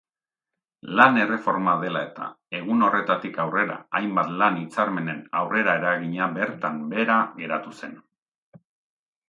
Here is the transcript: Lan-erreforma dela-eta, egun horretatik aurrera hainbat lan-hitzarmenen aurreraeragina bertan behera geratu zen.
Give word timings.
Lan-erreforma 0.99 1.75
dela-eta, 1.83 2.29
egun 2.61 2.85
horretatik 2.87 3.37
aurrera 3.45 3.77
hainbat 4.01 4.33
lan-hitzarmenen 4.41 5.21
aurreraeragina 5.43 6.31
bertan 6.41 6.83
behera 6.97 7.19
geratu 7.43 7.79
zen. 7.81 7.95